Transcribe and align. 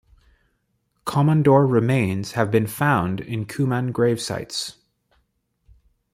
Komondor 1.05 1.71
remains 1.71 2.31
have 2.31 2.49
been 2.49 2.65
found 2.65 3.19
in 3.21 3.45
Cuman 3.45 3.91
gravesites. 3.93 4.77